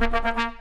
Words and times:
novinha 0.00 0.22
se 0.22 0.28
assanha 0.28 0.59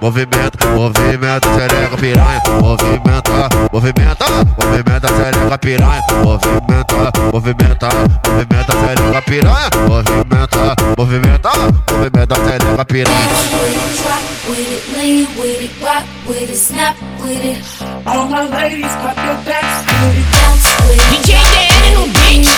Movimenta, 0.00 0.66
movimenta, 0.66 0.66
movimenta, 0.74 1.48
xereca 1.54 1.96
piranha 1.96 2.42
Movimenta, 2.60 3.48
movimenta, 3.72 4.26
movimenta, 4.58 5.08
xereca 5.08 5.58
piranha 5.58 6.02
Movimenta, 6.22 7.12
movimenta, 7.32 7.88
movimenta, 8.26 8.72
xereca 8.72 9.22
piranha 9.22 9.70
Movimenta, 9.88 10.74
movimenta, 10.96 11.50
movimenta, 11.90 12.34
xereca 12.34 12.84
piranha 12.84 14.38
with 14.48 14.72
it, 14.72 14.96
lean 14.96 15.26
with 15.38 15.60
it, 15.60 15.82
rock 15.82 16.04
with 16.26 16.50
it, 16.50 16.56
snap 16.56 16.96
with 17.20 17.44
it. 17.44 17.58
All 18.06 18.28
my 18.28 18.48
ladies, 18.48 18.86
pop 19.02 19.16
your 19.16 19.36
backs 19.44 19.84
with 19.84 20.16
it, 20.16 20.26
bounce 20.32 20.64
with 20.88 20.96
it. 20.96 21.04
DJ 21.12 21.36
DN 21.52 21.92
no 21.94 22.04
beat, 22.16 22.48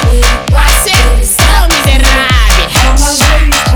parceiro. 0.55 1.11
All 2.73 2.95
my 2.99 3.11
ladies, 3.21 3.70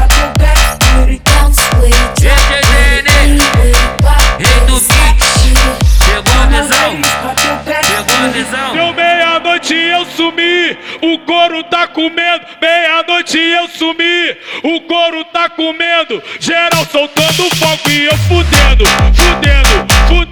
visão. 8.35 8.73
Deu 8.75 8.93
meia-noite 8.93 9.75
eu 9.75 10.05
sumi, 10.07 10.77
o 11.01 11.19
couro 11.21 11.63
tá 11.65 11.87
comendo. 11.87 12.45
Meia-noite 12.61 13.39
eu 13.39 13.69
sumi, 13.69 14.37
o 14.65 14.81
couro 14.83 15.25
tá 15.27 15.49
comendo. 15.49 16.23
Geral 16.41 16.85
soltando 16.91 17.49
fogo 17.57 17.91
e 17.91 18.07
eu 18.07 18.17
fudendo, 18.19 18.85
fudendo, 19.15 19.69
fudendo, 20.09 20.09
fudendo, 20.09 20.24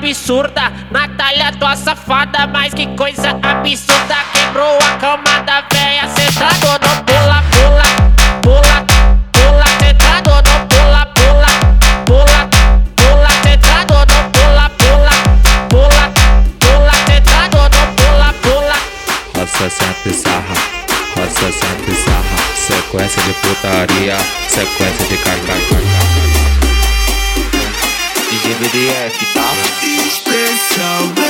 absurda. 0.00 0.72
Natália, 0.90 1.52
tua 1.52 1.76
safada, 1.76 2.46
mas 2.46 2.72
que 2.72 2.86
coisa 2.96 3.30
absurda. 3.42 4.16
Quebrou 4.32 4.78
a 4.78 4.96
cama 4.96 5.42
da 5.44 5.62
véia, 5.72 6.08
sentado 6.08 6.66
no 6.66 7.04
pula, 7.04 7.42
pula, 7.52 7.84
pula, 8.40 8.86
pula, 9.32 9.66
sentado 9.78 10.30
no 10.30 10.66
pula, 10.66 11.06
pula, 11.14 11.52
pula, 12.06 12.48
pula, 12.96 13.28
sentado 13.42 13.94
no 13.94 14.30
pula, 14.30 14.70
pula, 14.78 15.12
pula, 15.68 16.12
pula, 16.60 16.92
sentado 17.06 17.58
no 17.58 17.82
pula, 17.94 18.34
pula. 18.42 18.76
Roça 19.36 19.68
sempre 19.68 20.14
sarra, 20.14 20.56
roça 21.16 21.52
sempre 21.52 21.94
sarra. 21.94 22.40
Sequência 22.56 23.22
de 23.22 23.32
putaria, 23.34 24.16
sequência 24.48 25.06
de 25.06 25.16
carga, 25.18 25.54
DJ 28.30 28.54
BDF, 28.54 29.26
tá? 29.34 29.79
Especialmente 30.10 31.29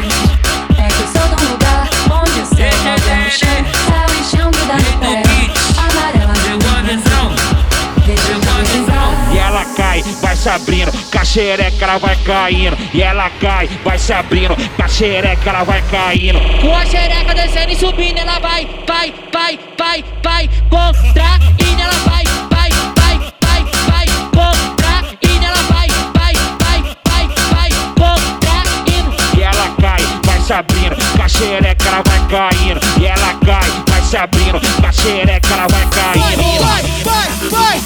Se 10.41 10.49
abrindo, 10.49 10.91
caxereca 11.11 11.85
ela 11.85 11.99
vai 11.99 12.15
caindo. 12.25 12.75
E 12.93 13.03
ela 13.03 13.29
cai, 13.39 13.69
vai 13.83 13.99
se 13.99 14.11
abrindo, 14.11 14.55
caxereca 14.75 15.49
ela 15.49 15.63
vai 15.63 15.81
caindo. 15.83 16.39
Com 16.61 16.75
a 16.75 16.83
xereca 16.83 17.35
descendo 17.35 17.71
e 17.71 17.75
subindo, 17.75 18.17
ela 18.17 18.39
vai, 18.39 18.67
vai, 18.87 19.13
vai, 19.31 19.59
vai, 19.77 20.03
vai, 20.23 20.49
contraindo, 20.67 21.81
ela 21.81 21.93
vai, 22.09 22.23
vai, 22.49 22.69
vai, 22.95 23.19
vai, 23.39 23.65
vai, 23.87 24.05
contraindo, 24.33 25.45
ela 25.45 25.63
vai, 25.69 25.87
vai, 26.17 26.33
vai, 26.59 26.81
vai, 27.05 27.27
vai, 27.51 27.69
contraindo. 27.99 29.37
E 29.37 29.43
ela 29.43 29.75
cai, 29.79 30.01
vai 30.25 30.41
se 30.41 30.53
abrindo, 30.53 31.17
caxereca 31.17 31.87
ela 31.87 32.01
vai 32.03 32.49
caindo. 32.49 32.81
E 32.99 33.05
ela 33.05 33.35
cai, 33.45 33.69
vai 33.87 34.01
se 34.01 34.17
abrindo, 34.17 34.59
caxereca 34.81 35.53
ela 35.53 35.67
vai 35.67 35.85
caindo. 35.91 36.41
Vai, 36.59 36.83
vai, 37.03 37.49
vai. 37.51 37.81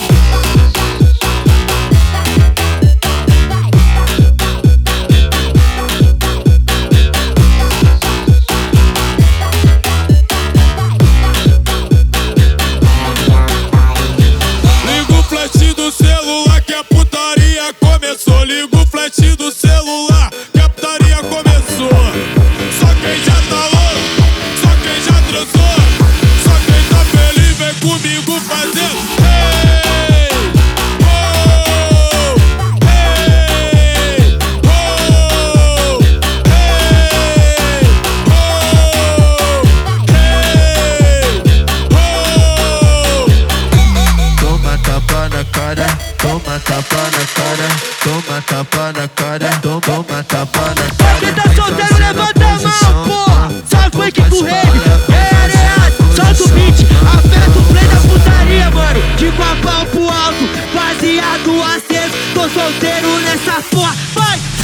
Liga 0.55 0.74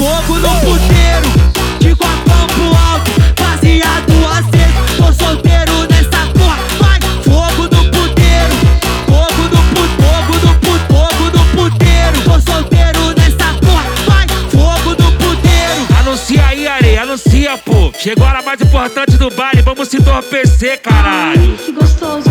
fogo 0.01 0.39
no 0.39 0.49
puteiro. 0.61 1.29
De 1.79 1.93
guapão 1.93 2.47
pro 2.47 2.75
alto, 2.75 3.11
baseado 3.39 4.13
aceso. 4.33 4.97
Tô 4.97 5.13
solteiro 5.13 5.87
nessa 5.91 6.25
porra. 6.33 6.57
Vai, 6.79 6.99
fogo 7.23 7.63
no 7.63 7.83
puteiro. 7.91 8.55
Fogo 9.05 9.43
no 9.53 9.61
puteiro, 9.75 10.01
fogo 10.01 10.33
no 10.43 10.53
puteiro, 10.59 10.85
fogo 10.89 11.25
no 11.37 11.43
puteiro. 11.69 12.21
Tô 12.23 12.51
solteiro 12.51 13.13
nessa 13.15 13.53
porra. 13.61 13.85
Vai, 14.07 14.27
fogo 14.49 14.89
no 14.97 15.11
puteiro. 15.11 15.99
Anuncia 15.99 16.47
aí, 16.47 16.67
areia, 16.67 17.03
anuncia, 17.03 17.57
pô. 17.59 17.93
Chegou 17.99 18.25
a 18.25 18.29
hora 18.29 18.41
mais 18.41 18.59
importante 18.59 19.17
do 19.17 19.29
baile, 19.29 19.61
vamos 19.61 19.87
se 19.87 19.97
entorpecer, 19.97 20.81
caralho. 20.81 21.55
Que 21.57 21.71
gostoso, 21.71 22.30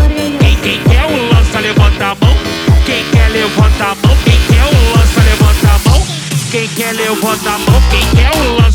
ela, 6.91 7.03
eu 7.03 7.15
vou 7.17 7.37
dar 7.39 7.59
mão 7.59 7.81
quem 7.91 8.25
é 8.25 8.31
o 8.31 8.55
lance. 8.55 8.70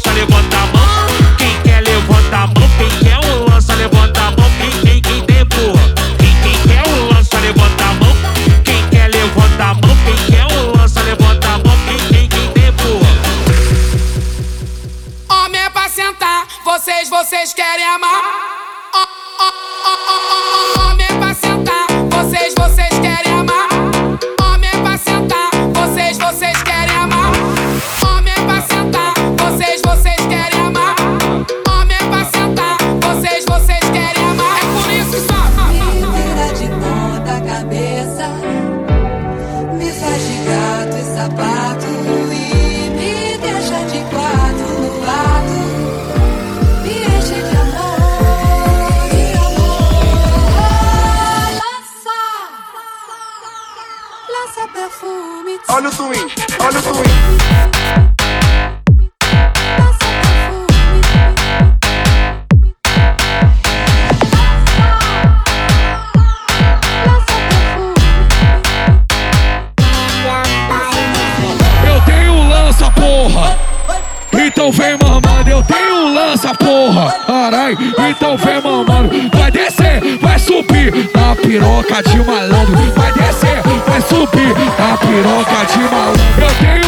Subir 80.86 81.10
na 81.16 81.36
piroca 81.36 82.04
de 82.04 82.18
malandro. 82.24 82.76
Vai 82.96 83.12
descer, 83.14 83.62
vai 83.88 84.02
subir 84.02 84.54
na 84.78 84.98
piroca 84.98 85.66
de 85.66 85.80
malandro. 85.80 86.24
Eu 86.38 86.56
tenho 86.60 86.85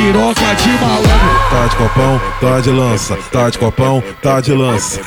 piroca 0.00 0.54
de 0.54 0.68
malandro. 0.80 1.50
Tá 1.50 1.66
de 1.66 1.76
copão, 1.76 2.20
tá 2.40 2.60
de 2.60 2.70
lança, 2.70 3.18
tá 3.30 3.50
de 3.50 3.58
copão, 3.58 4.02
tá 4.22 4.40
de 4.40 4.52
lança. 4.52 5.00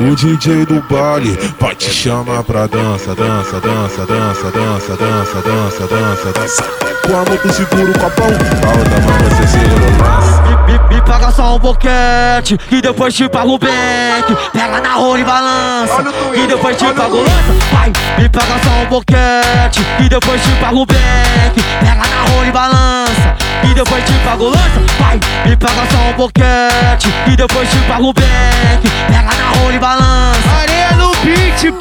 O 0.00 0.16
DJ 0.16 0.64
do 0.64 0.80
baile 0.82 1.36
vai 1.58 1.74
te 1.74 1.90
chamar 1.90 2.42
pra 2.44 2.66
dança, 2.66 3.14
dança, 3.14 3.60
dança, 3.60 4.06
dança, 4.06 4.50
dança, 4.50 4.96
dança, 4.96 5.42
dança, 5.42 5.86
dança, 5.86 6.32
dança. 6.32 6.89
Com 7.10 7.16
a 7.16 7.24
mão 7.24 7.36
tu 7.38 7.52
segura 7.52 7.90
o 7.90 7.98
copão, 7.98 8.28
com 8.28 8.68
a 8.68 8.78
outra 8.78 9.00
mão 9.00 9.18
você 9.30 9.58
lança. 10.00 10.42
Me, 10.64 10.94
me, 10.94 11.02
paga 11.02 11.32
só 11.32 11.56
um 11.56 11.58
boquete 11.58 12.56
e 12.70 12.80
depois 12.80 13.12
te 13.12 13.28
pago 13.28 13.54
o 13.54 13.58
back. 13.58 14.36
Pega 14.52 14.80
na 14.80 14.94
rola 14.94 15.18
e 15.18 15.24
balança 15.24 16.04
e 16.36 16.46
depois 16.46 16.76
te 16.76 16.84
pago 16.84 17.16
lança. 17.16 17.66
Vai, 17.72 17.92
me 18.16 18.28
paga 18.28 18.60
só 18.62 18.70
um 18.70 18.86
boquete 18.86 19.84
e 19.98 20.08
depois 20.08 20.40
te 20.40 20.50
pago 20.60 20.82
o 20.82 20.86
back. 20.86 21.60
Pega 21.80 21.94
na 21.96 22.30
rola 22.30 22.46
e 22.46 22.52
balança 22.52 23.36
e 23.68 23.74
depois 23.74 24.04
te 24.04 24.12
pago 24.24 24.44
lança. 24.44 24.80
Vai, 25.00 25.20
me 25.46 25.56
paga 25.56 25.90
só 25.90 26.10
um 26.10 26.12
boquete 26.12 27.12
e 27.26 27.36
depois 27.36 27.68
te 27.68 27.78
pago 27.88 28.10
o 28.10 28.12
back. 28.12 28.88
Pega 29.08 29.22
na 29.22 29.58
rola 29.58 29.74
e 29.74 29.78
balança. 29.80 30.48
Areia 30.62 30.92
no 30.92 31.10
beat, 31.24 31.72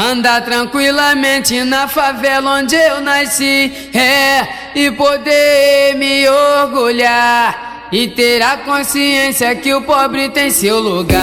Andar 0.00 0.44
tranquilamente 0.44 1.64
na 1.64 1.88
favela 1.88 2.52
onde 2.52 2.76
eu 2.76 3.00
nasci. 3.00 3.72
É, 3.92 4.46
e 4.72 4.92
poder 4.92 5.96
me 5.96 6.28
orgulhar. 6.28 7.88
E 7.90 8.06
ter 8.06 8.40
a 8.40 8.58
consciência 8.58 9.52
que 9.56 9.74
o 9.74 9.82
pobre 9.82 10.28
tem 10.28 10.50
seu 10.50 10.78
lugar. 10.78 11.20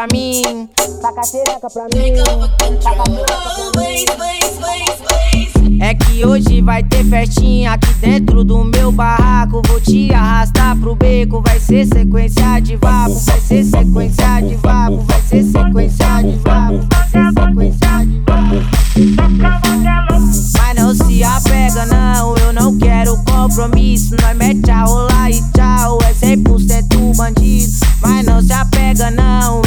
Pra 0.00 0.06
mim. 0.12 0.68
Taca 1.02 1.20
a 1.20 1.24
xereca 1.24 1.68
pra 1.70 1.84
mim. 1.94 2.14
Taca 2.82 3.04
xereca 3.10 3.34
pra 3.44 3.82
mim. 3.82 5.80
É 5.82 5.94
que 5.94 6.24
hoje 6.24 6.60
vai 6.60 6.82
ter 6.82 7.04
festinha 7.04 7.72
aqui 7.72 7.92
dentro 7.94 8.44
do 8.44 8.64
meu 8.64 8.90
barraco. 8.92 9.60
Vou 9.66 9.80
te 9.80 10.12
arrastar 10.12 10.76
pro 10.78 10.94
beco. 10.94 11.42
Vai 11.42 11.58
ser 11.58 11.86
sequência 11.86 12.60
de 12.60 12.76
vapo. 12.76 13.14
Vai 13.14 13.40
ser 13.40 13.64
sequência 13.64 14.40
de 14.40 14.54
vapo. 14.56 15.00
Vai 15.02 15.20
ser 15.22 15.44
sequência 15.44 16.22
de 16.22 16.36
vapo. 16.38 16.86
Vai 16.90 17.08
ser 17.08 17.32
sequência 17.32 18.06
de 18.06 18.22
vapo. 18.26 18.80
Mas 20.58 20.74
não 20.76 20.94
se 20.94 21.22
apega, 21.22 21.86
não. 21.86 22.36
Eu 22.36 22.52
não 22.52 22.78
quero 22.78 23.16
compromisso. 23.24 24.16
Nós 24.20 24.36
mete 24.36 24.70
a 24.70 24.84
rolar 24.84 25.30
e 25.30 25.42
tchau. 25.52 25.98
É 26.02 26.12
100% 26.14 27.16
bandido. 27.16 27.72
Mas 28.02 28.26
não 28.26 28.42
se 28.42 28.52
apega, 28.52 29.10
não. 29.10 29.62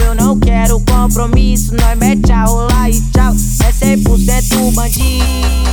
Compromisso. 1.14 1.76
Nós 1.76 1.98
mete 2.00 2.32
a 2.32 2.44
rolar 2.46 2.90
e 2.90 3.00
tchau. 3.12 3.36
É 3.64 3.72
100% 3.72 4.74
bandido. 4.74 5.73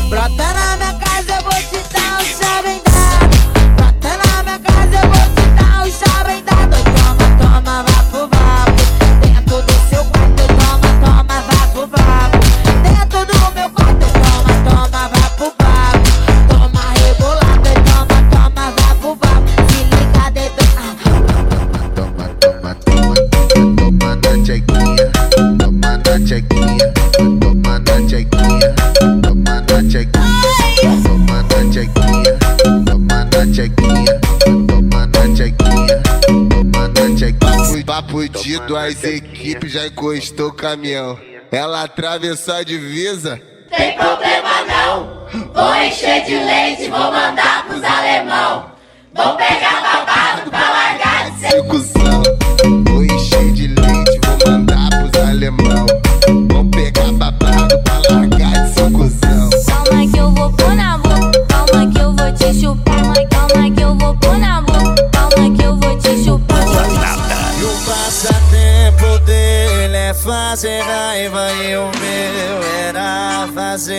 Encostou 40.14 40.48
o 40.48 40.52
caminhão. 40.52 41.18
Ela 41.50 41.82
atravessou 41.82 42.54
a 42.54 42.62
divisa. 42.62 43.40
Tem 43.76 43.96
problema 43.96 44.62
não. 44.66 45.20
Vou 45.52 45.74
encher 45.76 46.24
de 46.24 46.34
leite, 46.34 46.88
vou 46.88 47.12
mandar 47.12 47.66
pros 47.66 47.82
alemão. 47.82 48.70
Vou 49.14 49.36
pegar 49.36 49.80
babado 49.82 50.50
pra 50.50 50.70
largar 50.70 51.30
de 51.30 51.40
ser. 51.40 51.99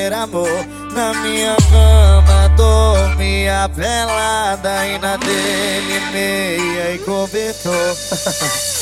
Amor. 0.08 0.50
Na 0.94 1.14
minha 1.22 1.56
cama 1.70 2.50
dormia 2.58 3.70
pelada 3.76 4.88
e 4.88 4.98
na 4.98 5.18
dele 5.18 6.00
meia 6.12 6.96
e 6.96 7.00
cobertor. 7.00 7.96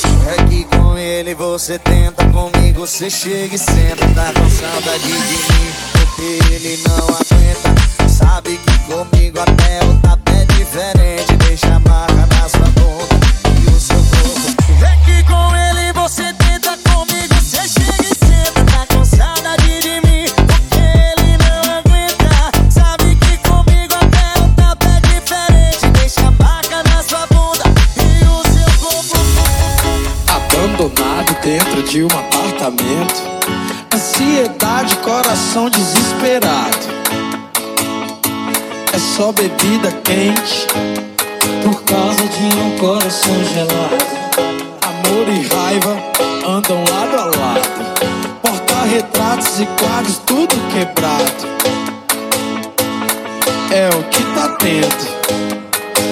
É 0.28 0.44
que 0.44 0.64
com 0.64 0.98
ele 0.98 1.34
você 1.34 1.78
tenta, 1.78 2.24
comigo 2.26 2.86
você 2.86 3.08
chega 3.08 3.54
e 3.54 3.58
senta. 3.58 4.06
Tá 4.14 4.32
com 4.38 4.50
saudade 4.50 5.02
de 5.02 5.12
mim, 5.12 5.72
porque 5.92 6.54
ele 6.54 6.78
não 6.86 7.06
aguenta. 7.06 8.08
Sabe 8.08 8.58
que 8.58 8.78
comigo 8.80 9.40
até 9.40 9.80
o 9.86 9.96
tapa 10.00 10.30
é 10.30 10.44
diferente. 10.44 11.36
Deixa 11.38 11.74
a 11.74 11.80
marca 11.80 12.26
na 12.26 12.48
sua 12.48 12.66
bunda 12.76 13.19
Ansiedade, 33.94 34.96
coração 34.96 35.68
desesperado. 35.68 36.78
É 38.92 38.98
só 38.98 39.32
bebida 39.32 39.92
quente 40.04 40.66
por 41.62 41.82
causa 41.82 42.22
de 42.24 42.58
um 42.58 42.78
coração 42.78 43.34
gelado. 43.52 44.20
Amor 44.82 45.28
e 45.28 45.46
raiva 45.48 45.96
andam 46.46 46.82
lado 46.84 47.16
a 47.16 47.24
lado. 47.24 47.68
Porta-retratos 48.42 49.60
e 49.60 49.66
quadros, 49.66 50.18
tudo 50.26 50.54
quebrado. 50.72 51.48
É 53.70 53.88
o 53.88 54.02
que 54.04 54.22
tá 54.34 54.56
tendo. 54.58 55.20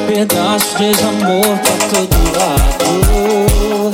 Pedaço 0.07 0.79
de 0.79 0.93
desamor 0.93 1.59
pra 1.59 1.77
todo 1.91 2.17
lado. 2.39 3.88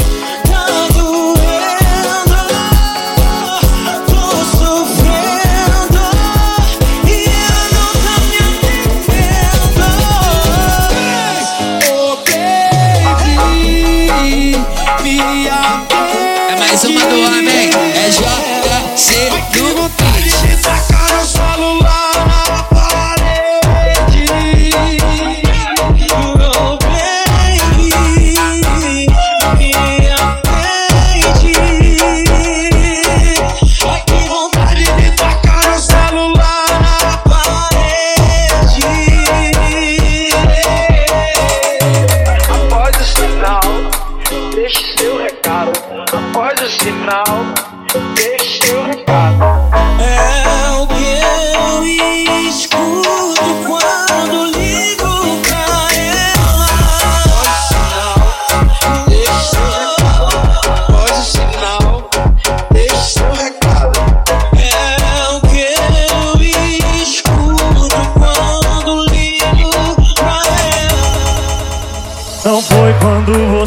amém. 17.22 17.70
É 17.94 18.10
JC 18.10 19.30
no 19.74 19.88
beat. 19.88 21.33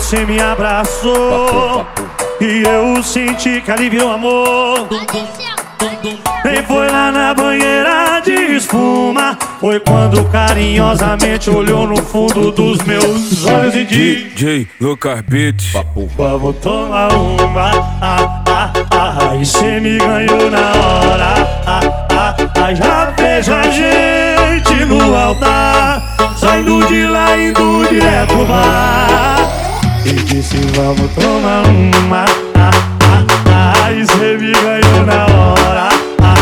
Você 0.07 0.25
me 0.25 0.39
abraçou 0.39 1.85
E 2.39 2.63
eu 2.63 3.03
senti 3.03 3.59
que 3.59 3.69
aliviou 3.69 4.09
amor. 4.09 4.87
Nem 6.45 6.63
foi 6.63 6.89
lá 6.89 7.11
na 7.11 7.33
banheira 7.33 8.21
de 8.23 8.55
espuma. 8.55 9.37
Foi 9.59 9.81
quando 9.81 10.23
carinhosamente 10.29 11.49
olhou 11.49 11.85
no 11.85 11.97
fundo 11.97 12.53
dos 12.53 12.77
meus 12.85 13.45
olhos 13.45 13.75
e 13.75 13.83
disse 13.83 14.23
DJ 14.29 14.67
Lucas 14.79 15.19
Beats 15.27 15.73
Vamos 16.15 16.55
tomar 16.61 17.11
uma. 17.13 17.71
Ah, 18.01 18.43
ah, 18.47 18.73
ah, 18.91 19.31
aí 19.31 19.45
cê 19.45 19.81
me 19.81 19.97
ganhou 19.97 20.49
na 20.49 20.71
hora. 20.71 21.33
Ah, 21.65 21.81
ah, 22.11 22.35
ah, 22.55 22.73
já 22.73 23.13
vejo 23.17 23.53
a 23.53 23.63
gente 23.63 24.85
no 24.85 25.13
altar, 25.13 26.01
saindo 26.37 26.85
de 26.87 27.05
lá 27.07 27.37
indo 27.37 27.85
direto 27.89 28.27
pro 28.27 28.45
bar. 28.45 29.66
E 30.07 30.13
disse 30.13 30.55
vamos 30.73 31.11
tomar 31.15 31.67
uma. 31.67 32.23
Ah, 32.55 32.71
ah, 33.01 33.25
ah, 33.51 33.85
aí 33.85 34.05
cê 34.05 34.37
me 34.37 34.53
ganhou 34.53 35.05
na 35.05 35.25
hora. 35.25 35.89
Ah, 36.21 36.37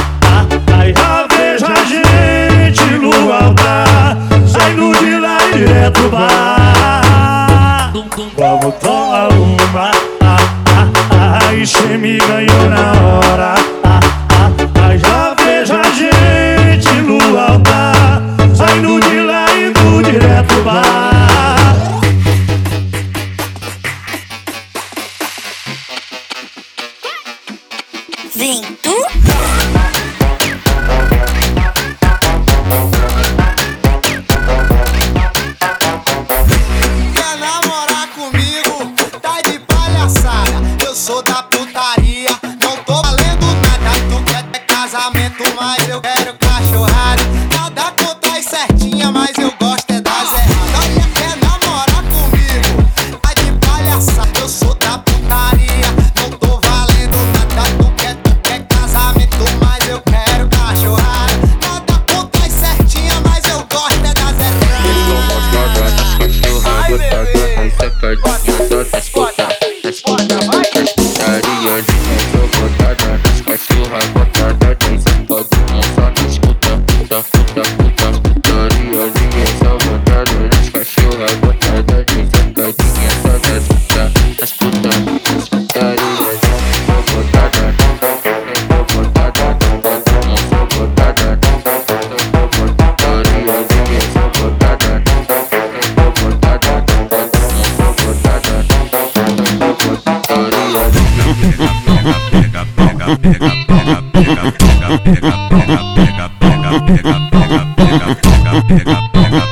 já 0.96 1.26
vejo 1.36 1.66
a 1.66 1.84
gente 1.84 2.84
no 3.00 3.34
altar, 3.34 4.18
saindo 4.46 4.96
de 5.00 5.18
lá 5.18 5.40
direto 5.52 6.00
pro 6.00 6.10
bar. 6.12 7.92
Vamos 8.38 8.76
tomar 8.76 9.30
uma. 9.34 9.92
Aí 11.50 11.66
cê 11.66 11.98
me 11.98 12.20
ganhou 12.20 12.70
na 12.70 12.92
hora. 13.02 13.75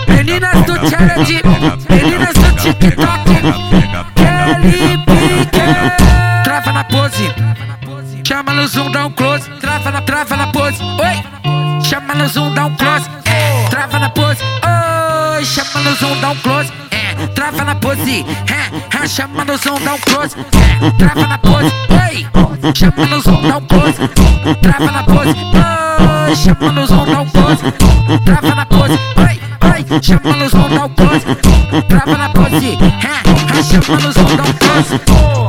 Meninas 0.07 0.65
do 0.65 0.89
challenge, 0.89 1.41
meninas 1.89 2.33
do 2.33 2.51
TikTok, 2.61 3.23
Kelly 4.15 4.97
Pique. 5.05 6.43
Trava 6.43 6.71
na 6.73 6.83
pose, 6.83 7.33
chama 8.27 8.53
no 8.53 8.67
zoom, 8.67 8.91
dá 8.91 9.05
um 9.05 9.11
close. 9.11 9.49
Trava 9.61 9.91
na, 9.91 10.01
trava 10.01 10.35
na 10.35 10.47
pose, 10.47 10.83
oi. 10.83 11.23
Chama 11.83 12.15
no 12.15 12.27
zoom, 12.27 12.53
dá 12.53 12.65
um 12.65 12.75
close. 12.75 13.09
É, 13.25 13.69
trava 13.69 13.99
na 13.99 14.09
pose, 14.09 14.43
oi. 14.43 15.45
Chama 15.45 15.89
no 15.89 15.95
zoom, 15.95 16.19
dá 16.19 16.31
um 16.31 16.35
close. 16.37 16.82
Trava 17.43 17.65
na 17.65 17.75
pose, 17.75 18.25
é, 18.47 19.03
é, 19.03 19.05
chama 19.05 19.43
no 19.43 19.57
zoom, 19.57 19.77
dá 19.83 19.95
um 19.95 19.97
close. 19.97 20.33
É, 20.39 20.91
trava 20.91 21.27
na 21.27 21.37
pose, 21.37 21.73
oi. 21.89 22.73
Chama 22.73 23.05
no 23.05 23.19
zoom, 23.19 23.41
dá 23.41 23.57
um 23.57 23.65
close. 23.65 23.97
Trava 24.61 24.91
na 24.91 25.03
pose, 25.03 25.29
oi. 25.29 26.35
Chama 26.37 26.71
no 26.71 26.87
zoom, 26.87 27.05
dá 27.05 27.19
um 27.19 27.27
close. 27.27 27.63
Trava 28.23 28.55
na 28.55 28.65
pose, 28.65 28.93
oi. 28.93 29.41
Oi, 29.73 30.01
chama 30.01 30.35
no 30.37 30.47
zoom, 30.47 30.69
dá 30.69 30.85
um 30.85 30.89
close. 30.89 31.25
Trava 31.89 32.17
na 32.17 32.29
pose, 32.29 32.77
é, 33.03 33.59
é, 33.59 33.63
chama 33.63 33.99
no 33.99 34.11
zoom, 34.13 34.35
dá 34.37 34.43
um 34.43 34.53
close. 34.53 34.99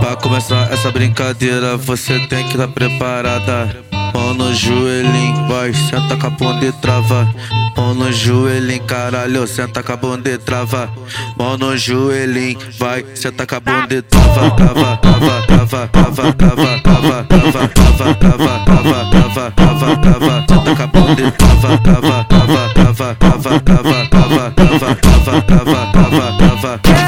Pra 0.00 0.16
começar 0.16 0.72
essa 0.72 0.90
brincadeira, 0.90 1.76
você 1.76 2.18
tem 2.26 2.44
que 2.48 2.54
estar 2.54 2.66
preparada. 2.66 3.84
Mão 4.12 4.34
no 4.34 4.52
joelhinho, 4.52 5.46
vai, 5.46 5.72
senta 5.72 6.16
com 6.16 6.26
a 6.26 6.30
bunda 6.30 6.66
e 6.66 6.72
trava. 6.72 7.32
Mão 7.76 7.92
no 7.92 8.12
joelhinho, 8.12 8.84
caralho, 8.84 9.46
senta 9.48 9.82
com 9.82 9.92
a 9.92 9.96
bunda 9.96 10.30
e 10.30 10.38
trava. 10.38 10.88
Mão 11.36 11.58
no 11.58 11.76
joelhinho, 11.76 12.58
vai, 12.78 13.04
senta 13.14 13.46
com 13.46 13.56
a 13.56 13.60
bunda 13.60 13.94
e 13.94 14.02
trava. 14.02 14.50
Trava, 14.52 14.96
trava, 14.98 15.42
trava, 15.46 15.88
trava, 15.88 16.32
trava, 16.32 16.80
trava, 16.80 17.24
trava, 17.24 17.68
trava, 17.68 18.14
trava, 18.14 18.14
trava, 18.14 19.04
trava, 19.10 19.50
trava, 19.50 19.96
trava. 19.96 20.44
Senta 20.48 20.76
com 20.76 20.82
a 20.82 20.86
bunda 20.86 21.22
e 21.22 21.30
trava, 21.32 21.78
trava, 21.78 22.24
trava, 22.24 22.70
trava, 22.74 23.14
trava, 23.14 23.60
trava, 23.60 24.08
trava, 24.08 24.50
trava, 24.50 24.94
trava, 24.94 25.42
trava, 25.42 25.86
trava, 25.92 26.24
trava, 26.38 26.78
trava, 26.78 27.04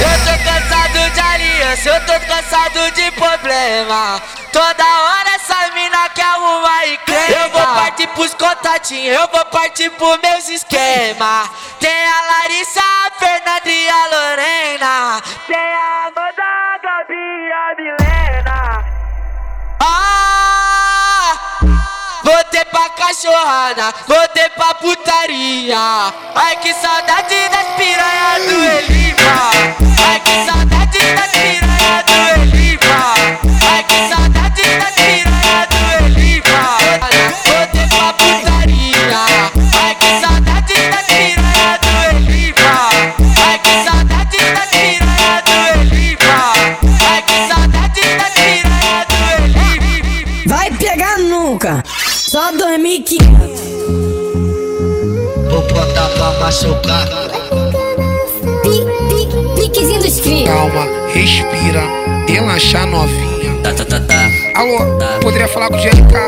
Eu 0.00 0.14
tô 0.24 0.34
cansado 0.44 1.00
de 1.12 1.20
aliança, 1.20 1.88
eu 1.88 2.00
tô 2.06 2.16
cansado 2.26 2.80
de 2.94 3.10
problema. 3.12 4.22
Toda 4.52 4.84
hora 4.84 5.17
pros 8.18 8.34
contatinhos, 8.34 9.16
eu 9.16 9.28
vou 9.28 9.44
partir 9.44 9.90
pros 9.90 10.18
meus 10.20 10.48
esquemas. 10.48 11.50
Tem 11.78 11.88
a 11.88 12.20
Larissa, 12.20 12.80
a 12.80 13.10
Fernanda 13.16 13.70
e 13.70 13.88
a 13.88 14.06
Lorena. 14.06 15.22
Tem 15.46 15.56
a 15.56 16.06
Amanda, 16.06 16.42
a 16.42 16.78
Gabi 16.82 17.14
e 17.14 17.52
a 17.52 17.74
Milena. 17.76 18.84
Ah! 19.80 21.38
Voltei 22.24 22.64
pra 22.64 22.90
cachorrada, 22.90 23.94
voltei 24.08 24.48
pra 24.50 24.74
putaria. 24.74 26.12
Ai 26.34 26.56
que 26.56 26.74
saudade 26.74 27.27
machucar. 56.58 57.08
Piquezinho 59.54 60.02
dos 60.02 60.20
crios. 60.20 60.48
Calma, 60.48 60.86
respira, 61.12 61.82
relaxa 62.26 62.84
novinha. 62.86 63.62
Tá, 63.62 63.72
tá, 63.72 63.84
tá, 63.84 64.00
tá. 64.00 64.60
Alô, 64.60 64.78
poderia 65.20 65.48
falar 65.48 65.68
com 65.68 65.76
o 65.76 65.78
GLK? 65.78 66.18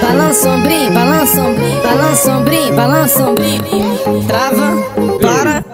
Balança 0.00 0.48
ombrinho, 0.48 0.92
balança 0.92 1.40
ombrinho, 1.40 1.82
balança 1.82 2.32
ombrinho, 2.32 2.74
balança 2.74 3.22
ombrinho. 3.22 3.98
Trava, 4.26 4.76
para, 5.20 5.64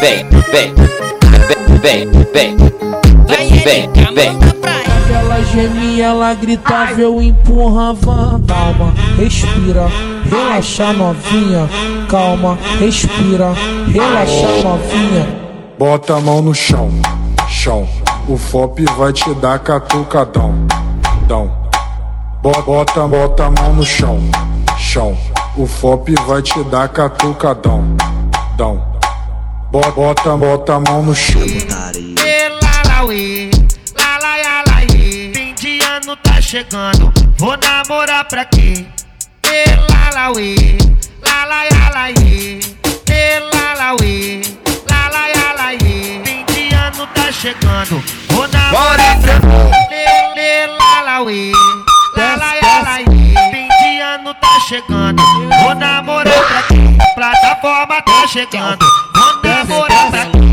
vem, 0.00 0.26
vem, 0.52 0.88
vem, 1.80 2.08
vem, 2.32 2.56
vem, 3.26 3.48
vem, 3.62 4.14
vem. 4.14 4.38
Ela 5.10 5.42
gemia, 5.44 6.06
ela 6.06 6.34
gritava, 6.34 7.00
eu 7.00 7.20
empurrava. 7.22 8.40
Calma, 8.46 8.92
respira, 9.16 9.88
relaxa 10.30 10.92
novinha. 10.92 11.68
Calma, 12.08 12.58
respira, 12.78 13.52
relaxa 13.92 14.46
novinha. 14.62 15.26
Bota 15.78 16.16
a 16.16 16.20
mão 16.20 16.42
no 16.42 16.54
chão, 16.54 16.90
chão. 17.48 17.88
O 18.26 18.36
FOP 18.36 18.84
vai 18.96 19.12
te 19.12 19.32
dar 19.34 19.58
catucadão, 19.60 20.66
dão, 21.26 21.50
Bo- 22.42 22.62
Bota, 22.62 23.06
bota 23.08 23.46
a 23.46 23.50
mão 23.50 23.72
no 23.74 23.84
chão, 23.86 24.18
chão. 24.76 25.16
O 25.56 25.66
FOP 25.66 26.14
vai 26.26 26.42
te 26.42 26.62
dar 26.64 26.88
catucadão, 26.88 27.96
dão. 28.56 28.97
Bo- 29.70 29.92
Bota, 29.92 30.36
bota 30.36 30.74
a 30.74 30.80
mão 30.80 31.02
no 31.02 31.14
chão. 31.14 31.42
Elalauê, 32.24 33.50
lalaialaê. 33.96 35.32
Fim 35.34 35.54
de 35.54 35.78
ano 35.84 36.16
tá 36.16 36.40
chegando, 36.40 37.12
vou 37.38 37.56
namorar 37.58 38.24
pra 38.24 38.44
quê? 38.46 38.86
Elalauê, 39.44 40.54
lalaialaê. 41.26 42.60
Elalauê, 43.08 44.40
lalaialaê. 44.90 46.22
Fim 46.24 46.44
de 46.46 46.74
ano 46.74 47.06
tá 47.14 47.30
chegando, 47.32 48.02
vou 48.30 48.48
namorar 48.48 49.20
pra 49.20 49.40
quê? 49.40 50.40
Elalauê, 50.40 51.52
lalaialaê. 52.16 53.04
Fim 53.04 53.68
de 53.68 54.00
ano 54.00 54.34
tá 54.34 54.60
chegando, 54.68 55.22
vou 55.62 55.74
namorar 55.74 56.46
pra 56.48 56.62
quê? 56.62 56.78
Plataforma 57.14 58.00
tá 58.02 58.26
chegando, 58.28 58.84
namorar 59.68 60.10
pra 60.10 60.47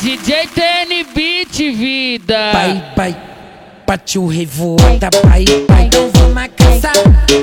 DJ 0.00 0.46
TN 0.54 1.04
Beat, 1.12 1.56
vida. 1.74 2.52
Vai, 2.52 2.84
vai. 2.96 3.16
Bate 3.84 4.18
o 4.18 4.26
revoada, 4.28 5.10
vai, 5.24 5.44
vai. 5.68 5.86
Então 5.86 6.08
vamos 6.14 6.48
caçar. 6.56 6.92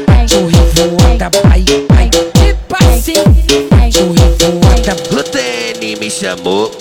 Bate 0.07 0.35
o 0.35 0.47
revoada, 0.47 1.29
vai, 1.43 1.65
vai. 1.89 2.09
Tipo 2.09 2.75
assim. 2.85 3.15
Bate 3.69 3.99
o 3.99 4.13
revoada. 4.13 4.95
O 5.11 5.23
TN 5.23 5.99
me 5.99 6.09
chamou 6.09 6.71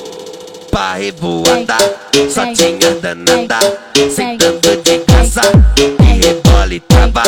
pra 0.71 0.95
revoada 0.95 1.77
Só 2.29 2.53
tinha 2.53 2.95
danada 3.01 3.59
Sentando 4.11 4.77
de 4.83 4.99
caça 4.99 5.43
E 5.77 6.27
rebole 6.27 6.81
trava 6.81 7.23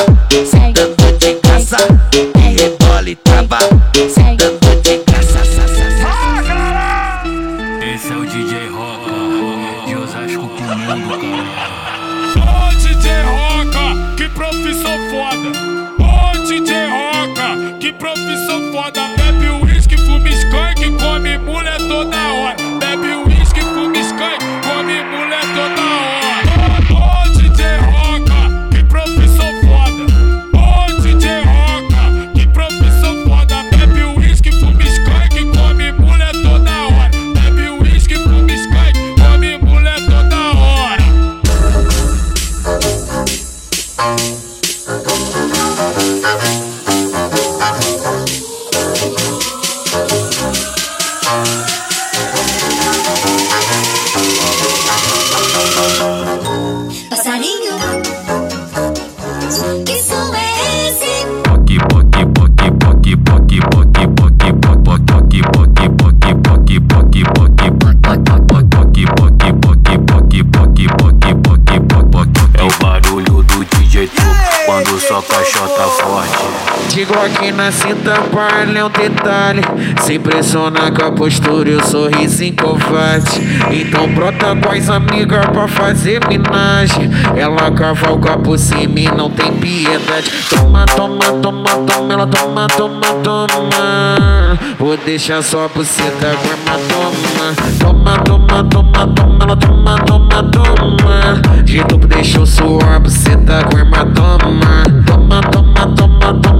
Digo 77.36 77.44
aqui 77.44 77.52
na 77.52 77.70
cinta 77.70 78.14
palha 78.32 78.78
é 78.78 78.84
um 78.84 78.90
detalhe. 78.90 79.60
Se 80.00 80.14
impressiona 80.14 80.90
com 80.90 81.04
a 81.04 81.12
postura 81.12 81.68
e 81.68 81.74
o 81.74 81.84
sorriso 81.84 82.44
covarde. 82.54 83.40
Então 83.70 84.08
brota 84.08 84.56
com 84.56 84.70
as 84.70 84.88
amigas 84.88 85.44
pra 85.46 85.68
fazer 85.68 86.20
minagem 86.28 87.10
Ela 87.36 87.70
cavalga 87.70 88.38
por 88.38 88.58
cima 88.58 89.00
e 89.00 89.08
não 89.08 89.30
tem 89.30 89.52
piedade. 89.52 90.30
Toma, 90.48 90.86
toma, 90.86 91.24
toma, 91.42 91.64
toma, 91.64 92.12
ela 92.12 92.26
toma, 92.26 92.66
toma, 92.68 93.06
toma. 93.22 94.58
Vou 94.78 94.96
deixar 94.96 95.42
só 95.42 95.68
buceta 95.68 96.34
com 96.36 96.48
hematoma 96.48 97.54
Toma, 97.78 98.18
toma, 98.18 98.64
toma, 98.64 99.06
toma, 99.14 99.38
ela 99.42 99.56
toma, 99.56 99.96
toma, 100.06 100.42
toma. 100.44 101.62
De 101.64 101.84
tudo 101.84 102.06
deixou 102.06 102.46
suor, 102.46 103.00
buceta 103.00 103.62
hematoma 103.76 104.84
Toma, 105.06 105.40
toma, 105.40 105.40
toma, 105.50 105.65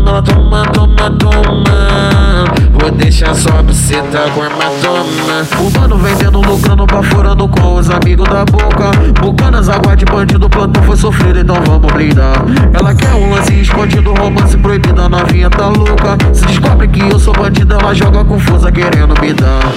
toma, 0.06 0.22
toma, 0.22 0.62
toma, 0.66 1.10
toma. 1.18 2.44
Vou 2.78 2.90
deixar 2.92 3.34
só 3.34 3.62
buceta 3.62 4.30
com 4.34 4.44
hematoma 4.44 5.46
O 5.58 5.78
mano 5.78 5.96
vendendo, 5.98 6.40
lucrando, 6.40 6.86
baforando 6.86 7.48
com 7.48 7.74
os 7.74 7.90
amigos 7.90 8.28
da 8.28 8.44
boca. 8.44 8.92
Bucanas, 9.20 9.68
água 9.68 9.96
de 9.96 10.04
bandido, 10.04 10.48
plantão 10.48 10.82
foi 10.84 10.96
sofrido, 10.96 11.40
então 11.40 11.56
vamos 11.66 11.92
brindar. 11.92 12.44
Ela 12.72 12.94
quer 12.94 13.12
um 13.14 13.30
lance 13.30 13.52
escondido, 13.60 14.14
romance 14.14 14.56
proibido, 14.56 15.02
a 15.02 15.08
novinha 15.08 15.50
tá 15.50 15.66
louca. 15.68 16.16
Se 16.32 16.46
descobre 16.46 16.86
que 16.88 17.00
eu 17.00 17.18
sou 17.18 17.34
bandido, 17.34 17.74
ela 17.74 17.92
joga 17.94 18.24
confusa 18.24 18.70
querendo 18.70 19.20
me 19.20 19.32
dar. 19.32 19.72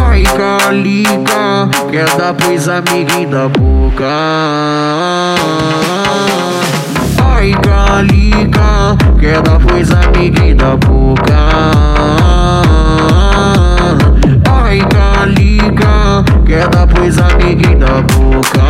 Ai, 0.00 0.22
calica, 0.22 1.68
quer 1.90 2.08
dar 2.16 2.32
pros 2.34 2.68
amiguinhos 2.68 3.30
da 3.30 3.48
boca. 3.48 4.06
Ai, 7.22 7.50
calica, 7.52 7.77
liga 8.02 8.96
quer 9.18 9.42
dar 9.42 9.58
pois 9.58 9.90
amiga 9.90 10.54
na 10.54 10.76
boca. 10.76 11.34
Ai, 14.50 14.80
tá, 14.88 15.24
liga 15.26 16.24
quer 16.46 16.68
dar 16.68 16.86
pois 16.86 17.18
amiga 17.18 17.68
na 17.76 18.02
boca. 18.02 18.67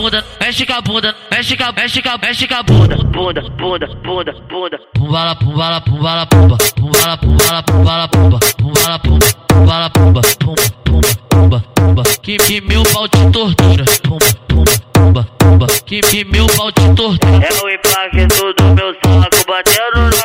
Bunda, 0.00 0.24
mexe 0.40 0.64
com 0.64 0.72
a 0.72 0.80
bunda, 0.80 1.14
mexe 1.30 1.56
com 1.56 1.64
a, 1.64 1.72
mexe 1.72 2.02
com 2.02 2.08
a, 2.08 2.18
mexe 2.18 2.48
com 2.48 2.54
a 2.54 2.62
bunda, 2.62 2.96
bunda, 2.96 3.42
bunda, 3.58 3.86
bunda, 4.02 4.32
bunda. 4.48 4.80
Pumbala, 4.94 5.36
pumbala, 5.36 5.80
pumbala, 5.82 6.26
pumba, 6.26 6.56
pumbala, 6.76 7.16
pumbala, 7.18 7.62
pumbala, 7.62 8.08
pumba, 8.08 8.38
pumbala, 8.56 8.98
pumba, 8.98 9.18
pumbala, 9.48 9.90
pumba, 9.90 10.20
pumba, 10.38 10.62
pumba, 10.84 11.08
pumba, 11.28 11.64
pumba. 11.74 12.02
Que, 12.22 12.36
que 12.38 12.60
meu 12.62 12.82
pau 12.84 13.06
te 13.08 13.30
tortura, 13.30 13.84
pumba, 14.02 14.26
pumba, 14.48 14.72
pumba, 14.92 15.24
pumba. 15.38 15.66
Que, 15.84 16.00
que 16.00 16.24
meu 16.24 16.46
pau 16.46 16.72
te 16.72 16.94
tortura. 16.94 17.46
É 17.46 17.62
o 17.62 17.68
impacto 17.68 18.54
do 18.56 18.64
meu 18.74 18.94
saco 19.04 19.44
batendo 19.46 20.16
na 20.16 20.19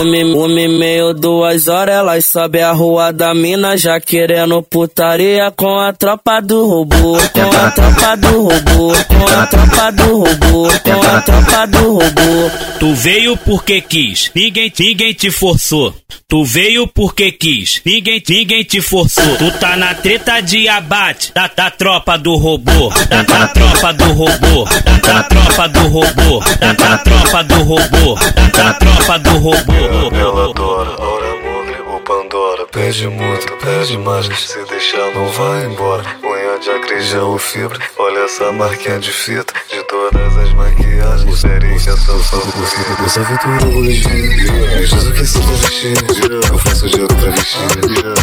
Uma, 0.00 0.44
uma 0.44 0.68
meia, 0.78 1.12
duas 1.12 1.66
horas, 1.66 1.96
elas 1.96 2.24
sobe 2.24 2.60
a 2.60 2.70
rua 2.70 3.12
da 3.12 3.34
mina 3.34 3.76
já 3.76 4.00
querendo 4.00 4.62
putaria 4.62 5.50
com 5.50 5.76
a 5.76 5.92
tropa 5.92 6.40
do 6.40 6.68
robô, 6.68 7.18
com 7.32 7.56
a 7.56 7.70
tropa 7.72 8.16
do 8.16 8.42
robô, 8.42 8.92
com 9.08 9.26
a 9.26 9.46
tropa 9.46 9.90
do 9.90 10.18
robô, 10.18 10.68
com 10.84 11.02
a 11.02 11.20
tropa 11.20 11.66
do 11.66 11.92
robô. 11.94 12.50
Tu 12.78 12.94
veio 12.94 13.36
porque 13.38 13.80
quis, 13.80 14.30
ninguém, 14.36 14.72
ninguém 14.78 15.12
te 15.12 15.32
forçou. 15.32 15.92
Tu 16.28 16.44
veio 16.44 16.86
porque 16.86 17.32
quis, 17.32 17.80
ninguém, 17.84 18.22
ninguém 18.28 18.62
te 18.62 18.80
forçou. 18.82 19.36
Tu 19.36 19.50
tá 19.58 19.76
na 19.76 19.94
treta 19.94 20.40
de 20.40 20.68
abate 20.68 21.32
da, 21.32 21.48
da 21.48 21.70
tropa 21.70 22.18
do 22.18 22.36
robô, 22.36 22.90
da, 23.08 23.22
da 23.22 23.48
tropa 23.48 23.92
do 23.94 24.12
robô, 24.12 24.64
da, 24.64 24.98
da 24.98 25.22
tropa 25.22 25.68
do 25.68 25.88
robô, 25.88 26.40
da, 26.60 26.72
da 26.74 26.98
tropa 26.98 27.42
do 27.44 27.62
robô, 27.62 28.14
da, 28.14 28.62
da 28.62 28.74
tropa 28.74 29.18
do 29.18 29.38
robô. 29.38 29.87
Ela 29.88 30.50
adora, 30.50 30.90
ora 31.00 31.36
mugre 31.36 31.80
ou 31.86 32.00
Pandora 32.00 32.66
Pede 32.66 33.08
muito, 33.08 33.50
pede 33.56 33.94
imagens 33.94 34.50
Se 34.50 34.62
deixar 34.64 35.14
não 35.14 35.26
vai 35.28 35.64
embora 35.64 36.04
de 36.60 36.70
acrijão 36.70 37.30
ou 37.30 37.38
fibra 37.38 37.78
Olha 37.96 38.20
essa 38.20 38.50
marquinha 38.52 38.98
de 38.98 39.12
fita 39.12 39.54
De 39.68 39.82
todas 39.84 40.36
as 40.36 40.52
maquiagens. 40.54 41.38
Serinha 41.38 41.78
só 41.78 42.18
favorita 42.18 43.02
Essa 43.04 43.20
aventura 43.20 43.62
eu 43.62 43.72
vou 43.72 43.82
desvir 43.82 44.12
Me 44.14 44.86
diz 44.86 44.92
o 44.92 45.12
que 45.12 45.26
você 45.26 45.38
tá 45.38 45.46
vestindo 45.46 46.46
Eu 46.52 46.58
faço 46.58 46.88
dinheiro 46.88 47.14
pra 47.14 47.30
vestir 47.30 47.60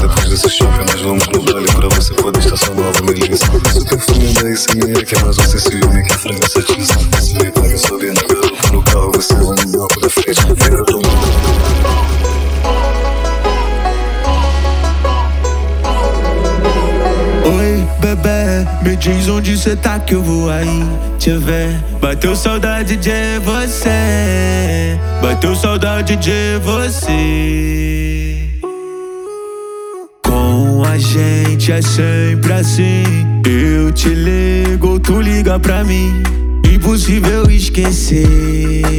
Depois 0.01 0.29
desse 0.29 0.49
shopping 0.49 0.91
nós 0.91 1.01
vamos 1.01 1.27
no 1.27 1.41
vale 1.41 1.71
Pra 1.71 1.87
você 1.89 2.13
poder 2.15 2.39
estacionar 2.39 2.91
Vou 2.93 3.03
me 3.03 3.13
ligar 3.13 3.35
Esse 3.35 3.85
perfume 3.85 4.33
da 4.33 4.49
ICME 4.49 5.05
Que 5.05 5.15
é 5.15 5.19
mais 5.23 5.37
um 5.37 5.43
sensible 5.43 6.03
Que 6.03 6.13
a 6.13 6.17
fragrância 6.17 6.61
te 6.61 6.85
salva 6.85 7.21
Você 7.21 7.33
me 7.33 7.51
paga 7.51 7.77
subir 7.77 8.13
no 8.13 8.23
carro 8.27 8.73
No 8.73 8.83
carro 8.83 9.11
você 9.13 9.33
vai 9.35 9.65
no 9.65 9.71
banco 9.71 9.99
da 10.01 10.09
frente. 10.09 10.41
Vira 10.55 10.83
tomando 10.83 11.05
Oi, 12.65 13.14
me 18.85 18.95
diz 18.95 19.27
onde 19.27 19.57
cê 19.57 19.75
tá 19.75 19.99
que 19.99 20.13
eu 20.13 20.21
vou 20.21 20.49
aí 20.49 20.87
te 21.17 21.31
ver. 21.31 21.75
Bateu 21.99 22.35
saudade 22.35 22.95
de 22.95 23.39
você, 23.43 24.99
bateu 25.21 25.55
saudade 25.55 26.15
de 26.15 26.59
você. 26.63 28.47
Com 30.23 30.83
a 30.85 30.97
gente 30.99 31.71
é 31.71 31.81
sempre 31.81 32.53
assim. 32.53 33.03
Eu 33.47 33.91
te 33.91 34.09
ligo, 34.09 34.99
tu 34.99 35.19
liga 35.19 35.59
pra 35.59 35.83
mim. 35.83 36.21
Impossível 36.71 37.49
esquecer. 37.49 38.94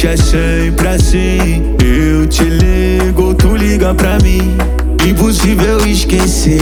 Gente 0.00 0.06
é 0.06 0.16
sempre 0.16 0.88
assim. 0.88 1.76
Eu 1.84 2.26
te 2.26 2.44
ligo, 2.44 3.34
tu 3.34 3.54
liga 3.54 3.94
pra 3.94 4.18
mim. 4.20 4.56
Impossível 5.06 5.86
esquecer. 5.86 6.58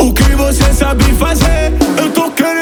O 0.00 0.12
que 0.12 0.34
você 0.34 0.72
sabe 0.72 1.04
fazer, 1.14 1.72
eu 1.98 2.10
tô 2.10 2.28
querendo 2.32 2.61